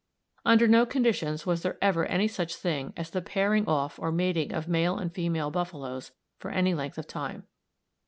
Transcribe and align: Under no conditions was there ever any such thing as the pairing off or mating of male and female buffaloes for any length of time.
Under 0.43 0.67
no 0.67 0.83
conditions 0.87 1.45
was 1.45 1.61
there 1.61 1.77
ever 1.79 2.07
any 2.07 2.27
such 2.27 2.55
thing 2.55 2.91
as 2.97 3.11
the 3.11 3.21
pairing 3.21 3.67
off 3.67 3.99
or 3.99 4.11
mating 4.11 4.51
of 4.51 4.67
male 4.67 4.97
and 4.97 5.13
female 5.13 5.51
buffaloes 5.51 6.11
for 6.39 6.49
any 6.49 6.73
length 6.73 6.97
of 6.97 7.05
time. 7.05 7.43